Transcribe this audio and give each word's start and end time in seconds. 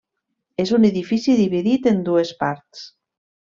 És 0.63 0.71
un 0.77 0.87
edifici 0.89 1.37
dividit 1.43 1.87
en 1.95 2.03
dues 2.11 2.33
parts. 2.43 2.83